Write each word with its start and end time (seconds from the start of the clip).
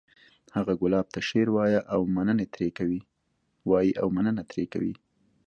هغه 0.55 0.73
ګلاب 0.81 1.07
ته 1.13 1.19
شعر 1.27 1.47
وایی 1.55 1.79
او 1.95 2.01
مننه 4.17 4.43
ترې 4.53 4.63
کوي 4.73 4.93